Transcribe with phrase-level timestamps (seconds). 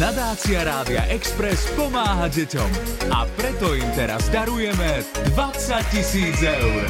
[0.00, 2.70] Nadácia Rádia Express pomáha deťom
[3.12, 5.04] a preto im teraz darujeme
[5.36, 6.88] 20 tisíc eur.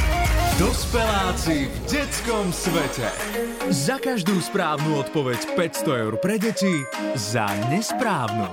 [0.63, 3.11] Dospeláci v detskom svete.
[3.67, 6.87] Za každú správnu odpoveď 500 eur pre deti,
[7.19, 8.47] za nesprávnu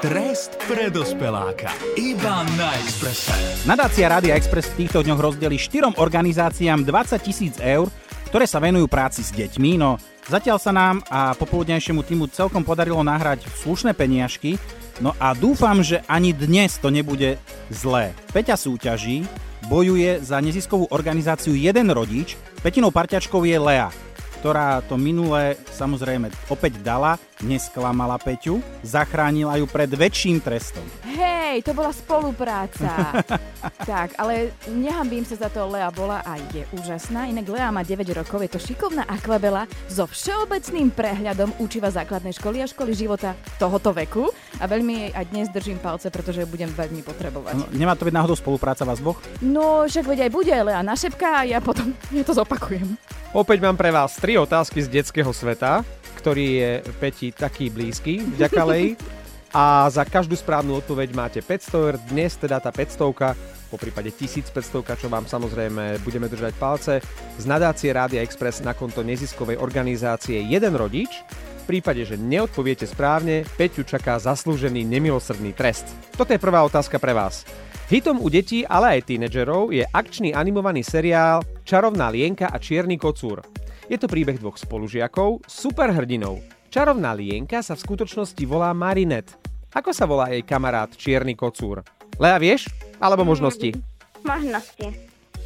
[0.00, 1.68] Trest pre dospeláka.
[1.98, 3.34] Iba na Expresse.
[3.68, 7.92] Nadácia Rádia Express v týchto dňoch rozdeli štyrom organizáciám 20 tisíc eur,
[8.28, 9.96] ktoré sa venujú práci s deťmi, no
[10.28, 14.60] zatiaľ sa nám a popoludnejšiemu týmu celkom podarilo nahrať slušné peniažky,
[15.00, 17.40] no a dúfam, že ani dnes to nebude
[17.72, 18.12] zlé.
[18.36, 19.24] Peťa súťaží,
[19.66, 23.90] bojuje za neziskovú organizáciu Jeden rodič, Petinou parťačkou je Lea
[24.38, 30.86] ktorá to minulé samozrejme opäť dala, nesklamala Peťu, zachránila ju pred väčším trestom.
[31.02, 31.27] Hej,
[31.64, 33.22] to bola spolupráca.
[33.90, 37.26] tak, ale nehambím sa za to, Lea bola a je úžasná.
[37.26, 42.62] Inak Lea má 9 rokov, je to šikovná akvabela so všeobecným prehľadom učíva základnej školy
[42.62, 44.30] a školy života tohoto veku
[44.60, 47.54] a veľmi jej aj dnes držím palce, pretože ju budem veľmi potrebovať.
[47.58, 49.18] No, nemá to byť náhodou spolupráca vás dvoch?
[49.40, 52.98] No, však veď aj bude Lea našepka a ja potom ja to zopakujem.
[53.36, 55.84] Opäť mám pre vás tri otázky z detského sveta,
[56.16, 58.84] ktorý je Peti taký blízky, vďaka Lej.
[59.52, 64.96] A za každú správnu odpoveď máte 500 eur, dnes teda tá 500 po prípade 1500,
[64.96, 67.04] čo vám samozrejme budeme držať palce,
[67.36, 71.24] z nadácie Rádia Express na konto neziskovej organizácie Jeden rodič.
[71.64, 75.84] V prípade, že neodpoviete správne, Peťu čaká zaslúžený nemilosrdný trest.
[76.16, 77.44] Toto je prvá otázka pre vás.
[77.92, 83.44] Hitom u detí, ale aj tínedžerov je akčný animovaný seriál Čarovná lienka a čierny kocúr.
[83.88, 86.57] Je to príbeh dvoch spolužiakov, superhrdinov.
[86.68, 89.32] Čarovná lienka sa v skutočnosti volá Marinette.
[89.72, 91.80] Ako sa volá jej kamarát čierny kocúr?
[92.20, 92.68] Lea, vieš?
[93.00, 93.72] Alebo možnosti?
[94.20, 94.92] Možnosti.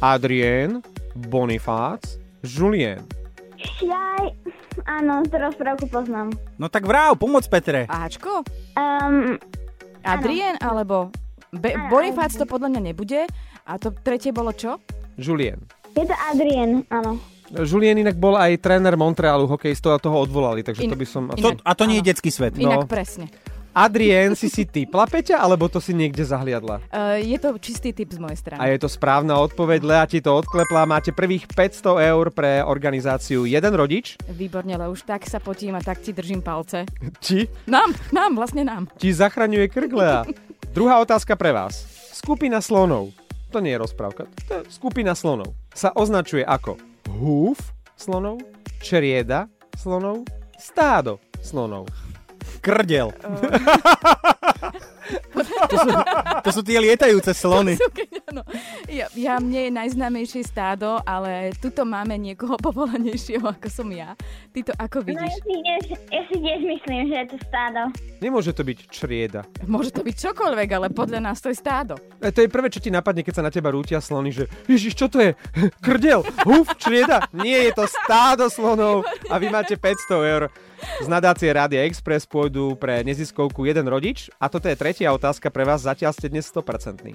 [0.03, 0.83] Adrien,
[1.15, 3.07] Bonifác, Julien.
[3.79, 4.35] Jaj,
[4.83, 6.35] áno, tú rozprávku poznám.
[6.59, 7.87] No tak vráv, pomoc Petre.
[7.87, 8.43] Ačko?
[8.75, 9.39] Um,
[10.03, 11.07] Adrien alebo
[11.55, 13.23] Be- Bonifác to podľa mňa nebude.
[13.63, 14.75] A to tretie bolo čo?
[15.15, 15.63] Julien.
[15.95, 17.15] je to Adrien, áno.
[17.55, 21.23] Julien inak bol aj tréner Montrealu hokejistov a toho odvolali, takže to In- by som...
[21.31, 22.57] in- To, a to nie je detský svet.
[22.57, 22.89] Inak No.
[22.89, 23.29] presne.
[23.71, 26.77] Adrien si si typla, Peťa, alebo to si niekde zahliadla?
[26.87, 28.57] Uh, je to čistý tip z mojej strany.
[28.57, 30.85] A je to správna odpoveď, Lea ti to odklepla.
[30.85, 34.13] Máte prvých 500 eur pre organizáciu Jeden rodič.
[34.27, 36.85] Výborne, ale už tak sa potím a tak ti držím palce.
[37.19, 38.85] Ti, Nám, nám, vlastne nám.
[38.93, 40.21] ti zachraňuje krk, Lea.
[40.69, 41.81] Druhá otázka pre vás.
[42.13, 43.09] Skupina slonov,
[43.49, 46.77] to nie je rozprávka, to je skupina slonov, sa označuje ako
[47.13, 47.59] húf
[47.93, 48.41] slonov,
[48.81, 49.47] črieda
[49.77, 50.25] slonov,
[50.57, 51.87] stádo slonov.
[52.63, 53.11] Krdel.
[55.67, 55.89] to, sú,
[56.43, 57.75] to sú tie lietajúce slony.
[57.75, 58.12] Áno.
[58.93, 64.13] Ja, ja, mne je najznámejšie stádo, ale tuto máme niekoho povolanejšieho ako som ja.
[64.53, 65.33] Ty to ako No ja vidíš?
[65.33, 65.83] si, tiež,
[66.13, 67.81] ja si tiež myslím, že je to stádo.
[68.21, 69.49] Nemôže to byť črieda.
[69.65, 71.97] Môže to byť čokoľvek, ale podľa nás to je stádo.
[72.21, 74.93] E, to je prvé, čo ti napadne, keď sa na teba rútia slony, že Ježiš,
[74.93, 75.33] čo to je?
[75.85, 77.25] Krdel, húf, črieda?
[77.33, 80.43] Nie, je to stádo slonov a vy máte 500 eur.
[81.01, 85.65] Z nadácie Rádia Express pôjdu pre neziskovku jeden rodič a toto je tretia otázka pre
[85.65, 87.09] vás, zatiaľ ste dnes 100%.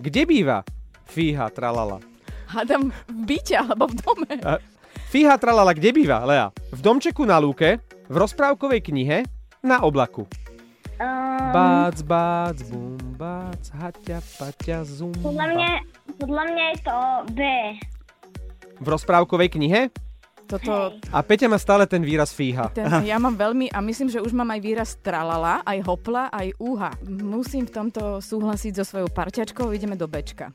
[0.00, 0.64] Kde býva
[1.08, 1.98] Fíha Tralala?
[2.48, 4.32] Hádam v byte alebo v dome.
[4.44, 4.60] A
[5.08, 6.52] Fíha Tralala kde býva, Lea?
[6.72, 9.24] V domčeku na lúke, v rozprávkovej knihe,
[9.64, 10.28] na oblaku.
[10.98, 15.14] Um, Bác, bác, bum, bác, haťa, paťa, zum.
[15.22, 15.70] podľa, mňa,
[16.18, 16.96] podľa mňa je to
[17.32, 17.40] B.
[18.82, 19.80] V rozprávkovej knihe?
[20.48, 22.72] Toto, A Peťa má stále ten výraz fíha.
[22.72, 26.56] ten, ja mám veľmi, a myslím, že už mám aj výraz tralala, aj hopla, aj
[26.56, 26.88] úha.
[27.04, 30.48] Musím v tomto súhlasiť so svojou parťačkou, ideme do Bčka.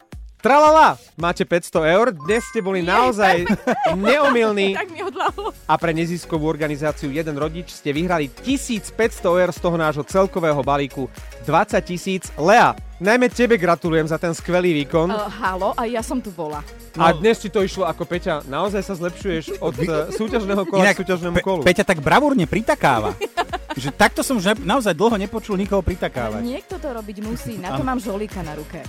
[0.43, 0.99] Tralala!
[1.15, 3.47] Máte 500 eur, dnes ste boli naozaj
[3.95, 5.55] neomilní Tak mi odľahlo.
[5.55, 11.07] a pre neziskovú organizáciu Jeden rodič ste vyhrali 1500 eur z toho nášho celkového balíku
[11.47, 12.27] 20 tisíc.
[12.35, 15.15] Lea, najmä tebe gratulujem za ten skvelý výkon.
[15.15, 16.59] Uh, halo, a ja som tu bola.
[16.99, 20.99] A dnes ti to išlo ako Peťa, naozaj sa zlepšuješ od eh, súťažného kola k
[21.07, 21.61] súťažnému Pe- kolu.
[21.63, 23.15] Peťa tak bravúrne pritakáva.
[23.77, 26.41] že takto som už naozaj dlho nepočul nikoho pritakávať.
[26.45, 28.81] niekto to robiť musí, na to mám žolíka na ruke.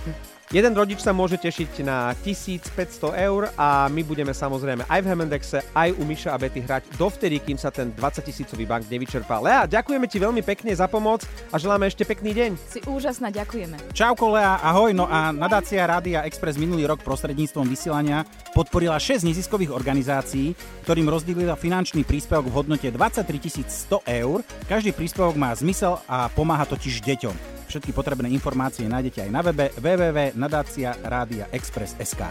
[0.53, 5.57] Jeden rodič sa môže tešiť na 1500 eur a my budeme samozrejme aj v Hemendexe,
[5.73, 9.41] aj u Miša a Betty hrať dovtedy, kým sa ten 20 tisícový bank nevyčerpá.
[9.41, 12.51] Lea, ďakujeme ti veľmi pekne za pomoc a želáme ešte pekný deň.
[12.61, 13.89] Si úžasná, ďakujeme.
[13.97, 14.93] Čauko Lea, ahoj.
[14.93, 18.21] No a nadácia Rádia Express minulý rok prostredníctvom vysielania
[18.53, 20.53] podporila 6 neziskových organizácií,
[20.85, 24.45] ktorým rozdelila finančný príspevok v hodnote 23 100 eur.
[24.75, 27.31] Každý príspevok má zmysel a pomáha totiž deťom.
[27.71, 32.21] Všetky potrebné informácie nájdete aj na webe www.nadácia.express.sk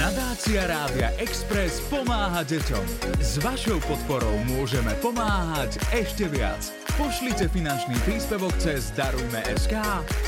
[0.00, 2.80] Nadácia Rádia Express pomáha deťom.
[3.20, 6.64] S vašou podporou môžeme pomáhať ešte viac.
[6.96, 9.76] Pošlite finančný príspevok cez Darujme.sk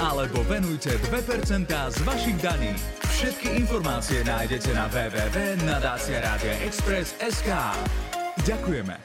[0.04, 2.76] alebo venujte 2% z vašich daní.
[3.08, 7.48] Všetky informácie nájdete na www.nadáciaradioexpress.sk
[8.44, 9.04] Ďakujeme.